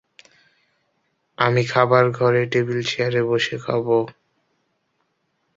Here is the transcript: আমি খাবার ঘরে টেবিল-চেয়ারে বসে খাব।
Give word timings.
আমি 1.37 1.61
খাবার 1.63 2.05
ঘরে 2.11 2.41
টেবিল-চেয়ারে 2.45 3.21
বসে 3.23 3.55
খাব। 3.57 3.85